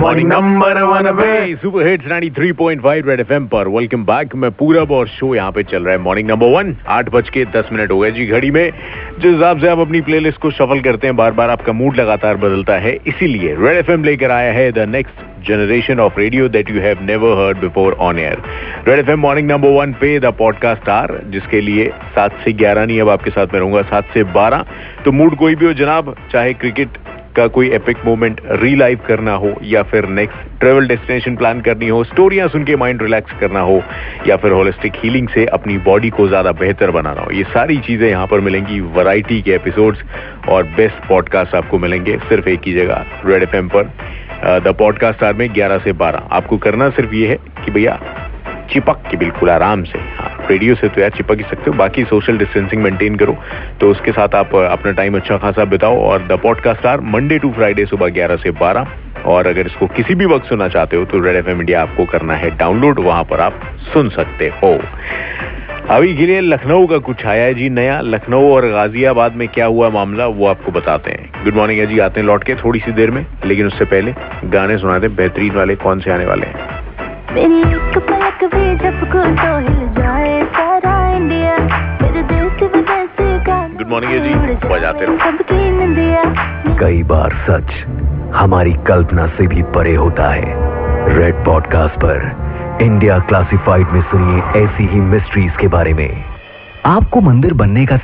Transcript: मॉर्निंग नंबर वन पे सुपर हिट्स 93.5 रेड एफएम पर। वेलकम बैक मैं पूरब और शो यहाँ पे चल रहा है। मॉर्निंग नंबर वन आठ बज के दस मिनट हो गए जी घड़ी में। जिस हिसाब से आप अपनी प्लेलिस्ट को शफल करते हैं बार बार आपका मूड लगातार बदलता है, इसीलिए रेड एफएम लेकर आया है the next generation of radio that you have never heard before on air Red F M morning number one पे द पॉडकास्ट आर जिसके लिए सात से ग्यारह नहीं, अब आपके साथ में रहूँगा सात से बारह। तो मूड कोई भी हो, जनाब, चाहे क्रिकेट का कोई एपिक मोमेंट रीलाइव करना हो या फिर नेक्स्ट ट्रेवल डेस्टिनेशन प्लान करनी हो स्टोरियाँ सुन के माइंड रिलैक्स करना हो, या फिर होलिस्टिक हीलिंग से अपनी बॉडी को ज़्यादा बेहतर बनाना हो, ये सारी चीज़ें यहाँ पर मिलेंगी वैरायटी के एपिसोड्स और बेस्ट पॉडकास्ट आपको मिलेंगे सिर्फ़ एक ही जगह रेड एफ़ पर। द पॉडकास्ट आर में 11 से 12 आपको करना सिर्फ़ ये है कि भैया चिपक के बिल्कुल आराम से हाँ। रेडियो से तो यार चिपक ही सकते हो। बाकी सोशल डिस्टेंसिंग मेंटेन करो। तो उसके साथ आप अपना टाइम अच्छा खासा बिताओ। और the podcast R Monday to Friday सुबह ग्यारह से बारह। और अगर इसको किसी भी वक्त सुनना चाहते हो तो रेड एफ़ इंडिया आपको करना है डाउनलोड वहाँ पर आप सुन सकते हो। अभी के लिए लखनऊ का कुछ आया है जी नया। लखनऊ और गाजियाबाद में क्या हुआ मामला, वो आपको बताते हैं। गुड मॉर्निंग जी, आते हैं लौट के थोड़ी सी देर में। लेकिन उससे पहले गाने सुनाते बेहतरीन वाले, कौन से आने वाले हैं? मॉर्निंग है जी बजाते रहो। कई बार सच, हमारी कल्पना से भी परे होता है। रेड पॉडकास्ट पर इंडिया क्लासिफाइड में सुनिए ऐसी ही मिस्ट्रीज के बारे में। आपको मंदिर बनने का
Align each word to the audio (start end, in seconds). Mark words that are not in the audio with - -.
मॉर्निंग 0.00 0.28
नंबर 0.28 0.82
वन 0.82 1.12
पे 1.12 1.56
सुपर 1.56 1.86
हिट्स 1.86 2.06
93.5 2.06 3.08
रेड 3.08 3.20
एफएम 3.20 3.46
पर। 3.46 3.68
वेलकम 3.68 4.04
बैक 4.04 4.34
मैं 4.34 4.50
पूरब 4.50 4.90
और 4.90 5.08
शो 5.08 5.34
यहाँ 5.34 5.52
पे 5.52 5.62
चल 5.62 5.82
रहा 5.82 5.92
है। 5.92 6.00
मॉर्निंग 6.00 6.30
नंबर 6.30 6.46
वन 6.46 6.76
आठ 6.88 7.08
बज 7.08 7.30
के 7.30 7.44
दस 7.44 7.68
मिनट 7.72 7.90
हो 7.90 7.98
गए 7.98 8.10
जी 8.10 8.26
घड़ी 8.26 8.50
में। 8.50 8.72
जिस 9.20 9.32
हिसाब 9.32 9.58
से 9.60 9.68
आप 9.68 9.78
अपनी 9.78 10.00
प्लेलिस्ट 10.00 10.38
को 10.40 10.50
शफल 10.50 10.80
करते 10.80 11.06
हैं 11.06 11.14
बार 11.16 11.32
बार 11.32 11.50
आपका 11.50 11.72
मूड 11.72 11.96
लगातार 11.96 12.36
बदलता 12.36 12.76
है, 12.78 12.92
इसीलिए 13.06 13.54
रेड 13.56 13.76
एफएम 13.76 14.04
लेकर 14.04 14.30
आया 14.30 14.52
है 14.52 14.70
the 14.72 14.86
next 14.88 15.46
generation 15.48 16.00
of 16.00 16.18
radio 16.18 16.48
that 16.48 16.70
you 16.70 16.80
have 16.80 17.02
never 17.02 17.36
heard 17.38 17.58
before 17.58 17.96
on 18.00 18.18
air 18.18 18.42
Red 18.88 18.98
F 18.98 19.10
M 19.10 19.20
morning 19.20 19.50
number 19.50 19.68
one 19.72 19.92
पे 20.00 20.18
द 20.20 20.32
पॉडकास्ट 20.38 20.88
आर 20.88 21.12
जिसके 21.26 21.60
लिए 21.60 21.90
सात 22.14 22.38
से 22.44 22.52
ग्यारह 22.54 22.86
नहीं, 22.86 23.00
अब 23.00 23.08
आपके 23.08 23.30
साथ 23.30 23.52
में 23.52 23.60
रहूँगा 23.60 23.82
सात 23.84 24.08
से 24.14 24.24
बारह। 24.32 24.64
तो 25.04 25.12
मूड 25.12 25.36
कोई 25.36 25.54
भी 25.54 25.66
हो, 25.66 25.72
जनाब, 25.74 26.14
चाहे 26.32 26.54
क्रिकेट 26.54 26.98
का 27.36 27.46
कोई 27.46 27.70
एपिक 27.70 28.04
मोमेंट 28.04 28.40
रीलाइव 28.52 29.00
करना 29.06 29.34
हो 29.34 29.52
या 29.62 29.82
फिर 29.82 30.06
नेक्स्ट 30.08 30.58
ट्रेवल 30.60 30.86
डेस्टिनेशन 30.88 31.36
प्लान 31.36 31.60
करनी 31.60 31.88
हो 31.88 32.02
स्टोरियाँ 32.04 32.48
सुन 32.48 32.64
के 32.64 32.76
माइंड 32.76 33.02
रिलैक्स 33.02 33.32
करना 33.40 33.60
हो, 33.60 33.82
या 34.26 34.36
फिर 34.36 34.52
होलिस्टिक 34.52 34.92
हीलिंग 34.94 35.28
से 35.28 35.44
अपनी 35.46 35.78
बॉडी 35.78 36.10
को 36.10 36.28
ज़्यादा 36.28 36.52
बेहतर 36.52 36.90
बनाना 36.90 37.20
हो, 37.20 37.30
ये 37.30 37.44
सारी 37.44 37.78
चीज़ें 37.78 38.08
यहाँ 38.08 38.26
पर 38.26 38.40
मिलेंगी 38.40 38.80
वैरायटी 38.80 39.40
के 39.42 39.54
एपिसोड्स 39.54 40.02
और 40.48 40.64
बेस्ट 40.76 41.08
पॉडकास्ट 41.08 41.54
आपको 41.54 41.78
मिलेंगे 41.78 42.18
सिर्फ़ 42.18 42.48
एक 42.48 42.60
ही 42.66 42.74
जगह 42.74 43.06
रेड 43.26 43.42
एफ़ 43.42 43.56
पर। 43.76 43.92
द 44.60 44.74
पॉडकास्ट 44.78 45.22
आर 45.22 45.34
में 45.34 45.48
11 45.48 45.84
से 45.84 45.92
12 45.92 46.28
आपको 46.32 46.58
करना 46.58 46.90
सिर्फ़ 46.90 47.14
ये 47.14 47.28
है 47.28 47.36
कि 47.64 47.70
भैया 47.70 47.98
चिपक 48.72 49.02
के 49.10 49.16
बिल्कुल 49.16 49.50
आराम 49.50 49.82
से 49.84 49.98
हाँ। 49.98 50.39
रेडियो 50.50 50.74
से 50.74 50.88
तो 50.88 51.00
यार 51.00 51.10
चिपक 51.10 51.36
ही 51.36 51.42
सकते 51.42 51.70
हो। 51.70 51.72
बाकी 51.72 52.04
सोशल 52.04 52.38
डिस्टेंसिंग 52.38 52.82
मेंटेन 52.82 53.16
करो। 53.16 53.36
तो 53.80 53.90
उसके 53.90 54.12
साथ 54.12 54.34
आप 54.34 54.54
अपना 54.54 54.92
टाइम 54.92 55.16
अच्छा 55.16 55.36
खासा 55.36 55.64
बिताओ। 55.64 56.00
और 56.00 56.22
the 56.22 56.32
podcast 56.32 56.86
R 56.86 57.00
Monday 57.00 57.38
to 57.38 57.50
Friday 57.50 57.86
सुबह 57.86 58.08
ग्यारह 58.08 58.36
से 58.36 58.50
बारह। 58.50 58.86
और 59.26 59.46
अगर 59.46 59.66
इसको 59.66 59.86
किसी 59.86 60.14
भी 60.14 60.24
वक्त 60.24 60.46
सुनना 60.46 60.68
चाहते 60.68 60.96
हो 60.96 61.04
तो 61.04 61.20
रेड 61.20 61.36
एफ़ 61.36 61.48
इंडिया 61.48 61.82
आपको 61.82 62.04
करना 62.04 62.34
है 62.34 62.50
डाउनलोड 62.56 63.00
वहाँ 63.00 63.24
पर 63.24 63.40
आप 63.40 63.60
सुन 63.92 64.08
सकते 64.08 64.48
हो। 64.48 64.78
अभी 65.90 66.16
के 66.16 66.26
लिए 66.26 66.40
लखनऊ 66.40 66.86
का 66.86 66.98
कुछ 66.98 67.26
आया 67.26 67.44
है 67.44 67.54
जी 67.54 67.68
नया। 67.70 68.00
लखनऊ 68.00 68.52
और 68.52 68.66
गाजियाबाद 68.66 69.34
में 69.34 69.48
क्या 69.48 69.66
हुआ 69.66 69.88
मामला, 69.90 70.26
वो 70.26 70.46
आपको 70.46 70.72
बताते 70.72 71.10
हैं। 71.10 71.44
गुड 71.44 71.54
मॉर्निंग 71.54 71.86
जी, 71.86 71.98
आते 71.98 72.20
हैं 72.20 72.26
लौट 72.26 72.44
के 72.44 72.54
थोड़ी 72.54 72.80
सी 72.80 72.92
देर 72.92 73.10
में। 73.10 73.26
लेकिन 73.44 73.66
उससे 73.66 73.84
पहले 73.84 74.14
गाने 74.44 74.78
सुनाते 74.78 75.08
बेहतरीन 75.08 75.52
वाले, 75.52 75.76
कौन 75.76 76.00
से 76.00 76.10
आने 76.10 76.26
वाले 76.26 76.46
हैं? 76.46 76.54
मॉर्निंग 83.90 84.12
है 84.12 84.20
जी 84.20 84.68
बजाते 84.68 85.04
रहो। 85.04 85.16
कई 86.76 87.02
बार 87.02 87.32
सच, 87.46 87.70
हमारी 88.34 88.72
कल्पना 88.72 89.26
से 89.26 89.46
भी 89.46 89.62
परे 89.62 89.94
होता 89.94 90.28
है। 90.28 90.44
रेड 91.18 91.34
पॉडकास्ट 91.44 91.94
पर 91.94 92.18
इंडिया 92.82 93.18
क्लासिफाइड 93.18 93.86
में 93.88 94.00
सुनिए 94.02 94.62
ऐसी 94.62 94.86
ही 94.86 95.00
मिस्ट्रीज 95.00 95.52
के 95.60 95.68
बारे 95.68 95.94
में। 95.94 96.24
आपको 96.86 97.20
मंदिर 97.20 97.54
बनने 97.54 97.86
का 97.86 97.96